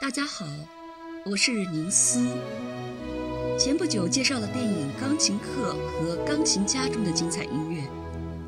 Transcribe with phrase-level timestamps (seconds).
[0.00, 0.46] 大家好，
[1.24, 2.24] 我是宁思。
[3.58, 7.82] 前不久介绍了电影《钢琴课》和《钢琴家》中的精彩音乐，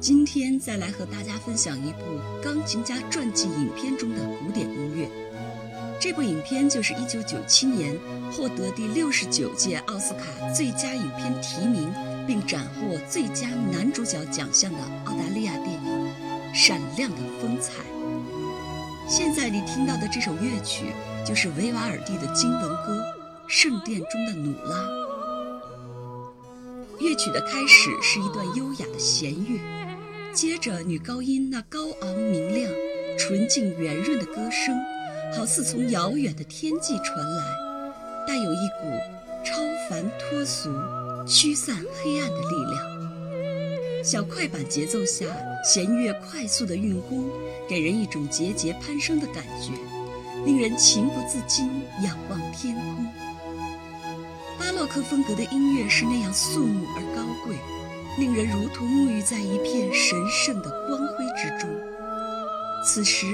[0.01, 1.99] 今天再来和大家分享一部
[2.41, 5.11] 《钢琴家传记》影片中的古典音乐。
[5.99, 7.99] 这部影片就是1997年
[8.31, 11.93] 获得第六十九届奥斯卡最佳影片提名，
[12.29, 16.09] 并斩获最佳男主角奖项的澳大利亚电影
[16.55, 17.73] 《闪亮的风采》。
[19.09, 20.93] 现在你听到的这首乐曲，
[21.25, 23.03] 就是维瓦尔第的经文歌
[23.47, 24.77] 《圣殿中的努拉》。
[27.01, 29.59] 乐曲的开始是一段优雅的弦乐，
[30.35, 32.71] 接着女高音那高昂明亮、
[33.19, 34.77] 纯净圆润的歌声，
[35.37, 37.45] 好似从遥远的天际传来，
[38.27, 38.91] 带有一股
[39.45, 39.57] 超
[39.89, 40.71] 凡脱俗、
[41.27, 44.05] 驱散黑暗的力量。
[44.05, 45.27] 小快板节奏下，
[45.65, 47.31] 弦乐快速的运弓，
[47.69, 49.73] 给人一种节节攀升的感觉，
[50.45, 51.69] 令人情不自禁
[52.03, 53.07] 仰望天空。
[54.59, 57.57] 巴洛克风格的音乐是那样肃穆而高贵，
[58.19, 61.69] 令人如同沐浴在一片神圣的光辉之中。
[62.85, 63.27] 此时，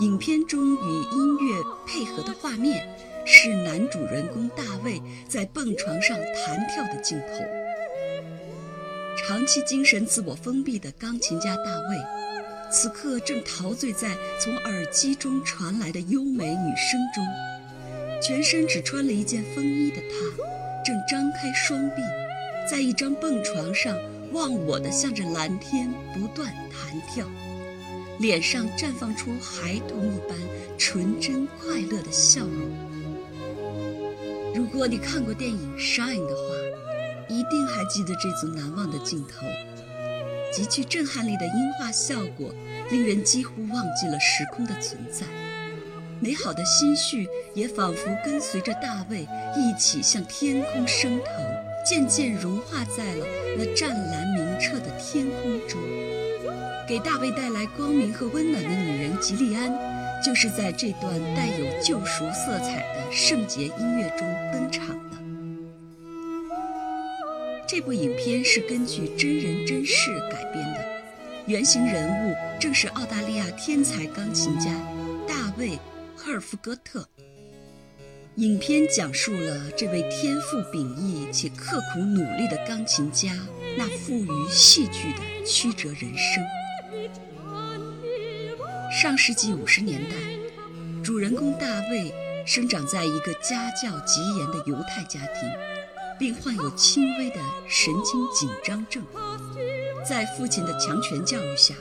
[0.00, 2.88] 影片中与音乐配合的画面，
[3.24, 7.44] 是男主人公大卫在蹦床上弹跳的镜头。
[9.18, 11.96] 长期精神自我封闭的钢琴家大卫，
[12.72, 17.22] 此刻正陶醉在从耳机中传来的优美女声中。
[18.22, 22.00] 全身只穿了一件风衣的他，正张开双臂，
[22.70, 23.96] 在一张蹦床上
[24.32, 27.28] 忘我的向着蓝天不断弹跳，
[28.20, 30.38] 脸上绽放出孩童一般
[30.78, 32.70] 纯真快乐的笑容。
[34.54, 36.42] 如果你看过电影《Shine》的话，
[37.28, 39.46] 一定还记得这组难忘的镜头，
[40.52, 42.54] 极具震撼力的音画效果，
[42.90, 45.26] 令人几乎忘记了时空的存在。
[46.20, 51.44] 美好的心绪也仿佛跟随着大卫一起向天空升腾，
[51.84, 53.26] 渐渐融化在了
[53.58, 55.80] 那湛蓝明澈的天空中。
[56.86, 59.72] 给大卫带来光明和温暖的女人吉利安，
[60.22, 64.20] 就是在这段带有救赎色彩的圣洁音乐中
[64.52, 65.21] 登场的。
[67.74, 70.84] 这部影片是根据真人真事改编的，
[71.46, 74.70] 原型人物正是澳大利亚天才钢琴家
[75.26, 75.70] 大卫·
[76.14, 77.08] 赫尔夫戈特。
[78.34, 83.32] 影片讲述了这位天赋秉异且刻苦努力的钢琴家
[83.78, 86.44] 那富于戏剧的曲折人生。
[88.92, 90.16] 上世纪五十年代，
[91.02, 92.12] 主人公大卫
[92.44, 95.50] 生长在一个家教极严的犹太家庭。
[96.22, 99.02] 并患有轻微的神经紧张症，
[100.08, 101.74] 在父亲的强权教育下，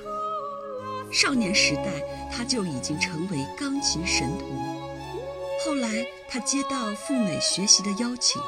[1.12, 4.50] 少年时代他就已经成为钢琴神童。
[5.63, 8.41] 后来他接到赴美学习的邀请，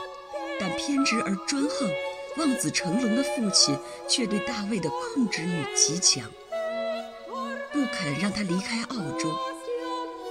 [0.60, 1.88] 但偏执而专横、
[2.38, 3.78] 望子成龙的父亲
[4.10, 6.28] 却对大卫的控制欲极强，
[7.72, 9.32] 不肯让他离开澳洲。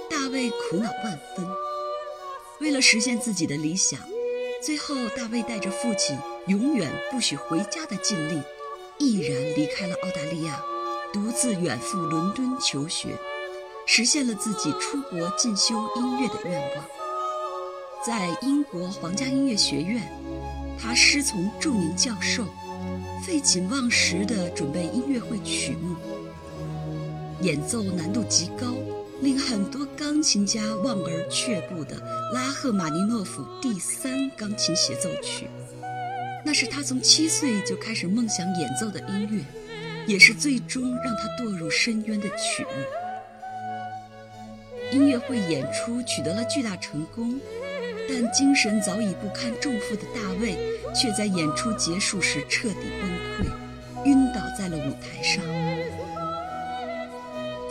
[0.09, 1.47] 大卫苦恼万分，
[2.59, 3.97] 为了实现自己的理想。
[4.65, 8.41] 最后，大卫带着父亲永远不许回家的禁令，
[8.97, 10.57] 毅然离开了澳大利亚，
[11.11, 13.09] 独自远赴伦敦求学，
[13.85, 16.85] 实现了自己出国进修音乐的愿望。
[18.05, 20.01] 在英国皇家音乐学院，
[20.79, 22.45] 他师从著名教授，
[23.21, 25.97] 废寝忘食地准备音乐会曲目，
[27.41, 28.67] 演奏难度极高。
[29.23, 31.95] 令很多钢琴家望而却步的
[32.33, 35.47] 拉赫玛尼诺夫第三钢琴协奏曲，
[36.43, 39.41] 那是他从七岁就开始梦想演奏的音乐，
[40.05, 42.69] 也是最终让他堕入深渊的曲目。
[44.91, 47.39] 音乐会演出取得了巨大成功，
[48.09, 50.57] 但精神早已不堪重负的大卫，
[50.93, 55.62] 却在演出结束时彻底崩溃，晕倒在了舞台上。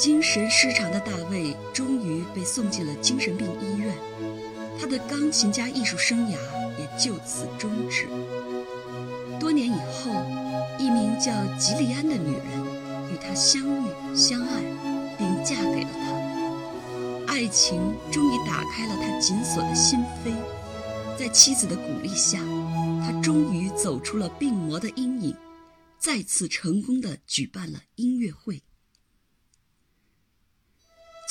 [0.03, 3.95] 精神失常的大卫终于被送进了精神病医院，
[4.77, 6.37] 他的钢琴家艺术生涯
[6.77, 8.09] 也就此终止。
[9.39, 10.11] 多年以后，
[10.77, 14.61] 一名叫吉利安的女人与他相遇、相爱，
[15.17, 17.33] 并嫁给了他。
[17.33, 20.35] 爱情终于打开了他紧锁的心扉，
[21.17, 22.41] 在妻子的鼓励下，
[23.07, 25.37] 他终于走出了病魔的阴影，
[25.97, 28.61] 再次成功的举办了音乐会。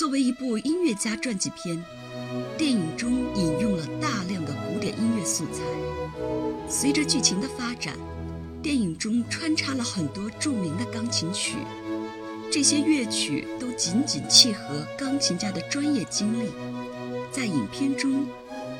[0.01, 1.79] 作为一部音乐家传记片，
[2.57, 5.61] 电影中引用了大量的古典音乐素材。
[6.67, 7.93] 随着剧情的发展，
[8.63, 11.57] 电影中穿插了很多著名的钢琴曲，
[12.51, 16.49] 这些乐曲都紧紧契合钢琴家的专业经历，
[17.31, 18.25] 在影片中，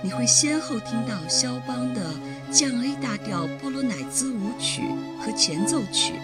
[0.01, 2.03] 你会先后听到肖邦的
[2.51, 4.81] 降 A 大调波罗乃兹舞曲
[5.23, 6.15] 和前奏曲，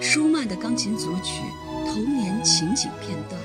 [0.00, 1.42] 舒曼的钢琴组曲
[1.86, 3.40] 《童年情景片段》，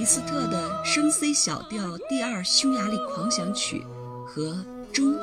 [0.00, 3.84] 李斯特的升 C 小调第二匈牙利狂想曲
[4.26, 4.64] 和
[4.94, 5.14] 中，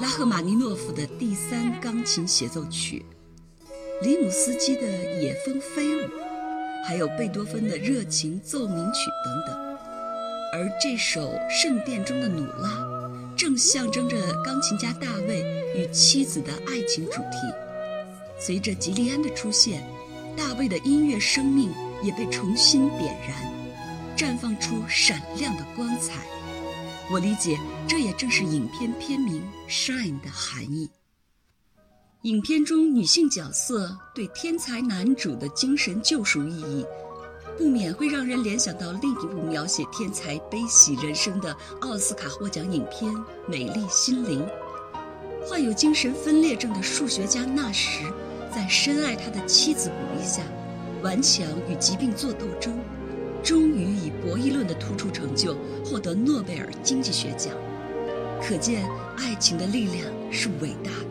[0.00, 3.04] 拉赫玛尼诺夫的第三钢琴协奏曲，
[4.00, 4.80] 里姆斯基的
[5.20, 6.08] 野蜂飞舞，
[6.86, 9.76] 还有贝多芬的热情奏鸣曲等等。
[10.54, 12.82] 而这首圣殿中的努拉，
[13.36, 15.44] 正象征着钢琴家大卫
[15.76, 17.36] 与妻子的爱情主题。
[18.40, 19.86] 随着吉利安的出现，
[20.34, 21.70] 大卫的音乐生命
[22.02, 23.52] 也被重新点燃，
[24.16, 26.12] 绽放出闪亮的光彩。
[27.10, 30.90] 我理解，这也正是影片片名《Shine》的含义。
[32.22, 36.86] 影片中女性角色对天才男主的精神救赎意义。
[37.56, 43.12] 不免会让人联想到另一部描写天才悲喜人生的奥斯卡获奖影片
[43.46, 44.42] 《美丽心灵》。
[45.46, 48.12] 患有精神分裂症的数学家纳什，
[48.52, 50.42] 在深爱他的妻子鼓励下，
[51.02, 52.76] 顽强与疾病作斗争，
[53.44, 55.54] 终于以博弈论的突出成就
[55.84, 57.54] 获得诺贝尔经济学奖。
[58.42, 58.88] 可见，
[59.18, 61.06] 爱情的力量是伟大的。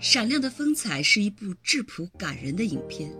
[0.00, 3.12] 闪亮的风采是一部质朴感人的影片。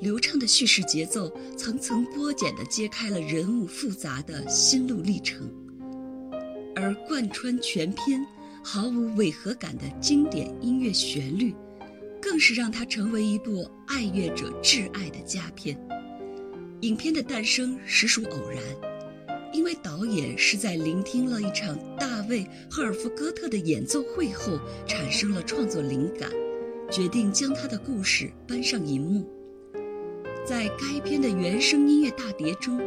[0.00, 5.48] 流畅的叙事节奏，层层剥茧地揭开了人物复杂的心路历程，
[6.74, 8.20] 而贯穿全片、
[8.64, 11.54] 毫无违和感的经典音乐旋律，
[12.20, 15.78] 更是让它成为一部爱乐者挚爱的佳片。
[16.82, 18.60] 影片的诞生实属偶然，
[19.52, 26.28] 因为导演是在聆听了一场大卫·赫尔夫哥特的演奏会后，产生了创作灵感，
[26.90, 29.30] 决定将他的故事搬上银幕。
[30.44, 32.80] 在该片的原声音乐大碟中，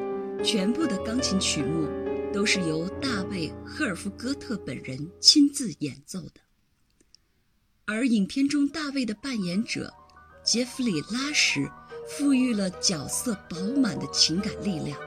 [0.44, 1.88] 全部的钢琴曲目
[2.34, 6.42] 都是由大卫·赫尔夫哥特本人亲自演奏的。
[7.86, 9.94] 而影片中大卫的扮演者
[10.44, 11.66] 杰弗里·拉什
[12.08, 14.98] 赋予了角色饱满的情感力量。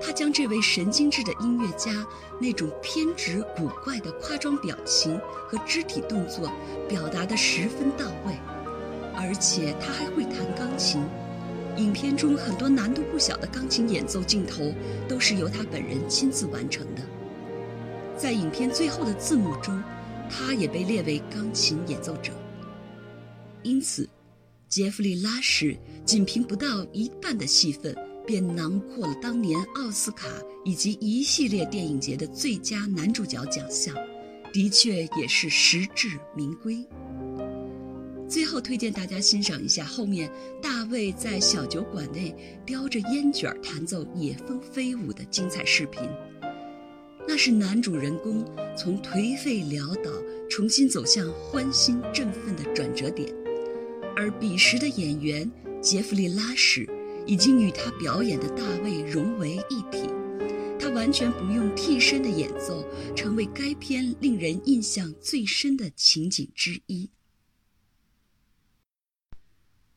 [0.00, 2.06] 他将这位神经质的音乐家
[2.38, 5.18] 那种偏执古怪的夸张表情
[5.48, 6.50] 和肢体动作
[6.88, 8.34] 表达得十分到位。
[9.16, 11.00] 而且他还会弹钢琴，
[11.76, 14.74] 影片中很多难度不小的钢琴演奏镜头
[15.08, 17.02] 都是由他本人亲自完成的。
[18.16, 19.82] 在影片最后的字幕中，
[20.28, 22.32] 他也被列为钢琴演奏者。
[23.62, 24.08] 因此，
[24.68, 27.94] 杰弗里·拉什仅凭不到一半的戏份，
[28.26, 30.26] 便囊括了当年奥斯卡
[30.64, 33.94] 以及一系列电影节的最佳男主角奖项，
[34.52, 36.84] 的确也是实至名归。
[38.28, 42.34] 最后推荐大家欣赏一下后面大卫在小酒馆内
[42.66, 46.02] 叼着烟卷弹奏《野蜂飞舞》的精彩视频。
[47.28, 48.44] 那是男主人公
[48.76, 50.10] 从颓废潦倒
[50.50, 53.32] 重新走向欢欣振奋的转折点，
[54.16, 55.50] 而彼时的演员
[55.82, 56.86] 杰弗里·拉什
[57.26, 60.08] 已经与他表演的大卫融为一体，
[60.78, 67.10] 他完全不用替身的演奏，成为该片令人印象最深的情景之一。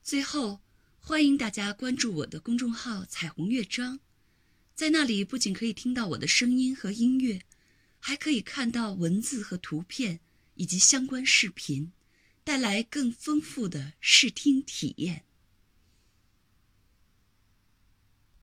[0.02, 0.62] 最后，
[1.00, 4.00] 欢迎大家关注我的公众号“彩虹乐章”，
[4.74, 7.42] 在那里不仅可以听到我的声音和音乐，
[8.00, 10.22] 还可以看到文字和图片
[10.56, 11.92] 以及相关视频，
[12.48, 15.27] 带来更丰富的视听体验。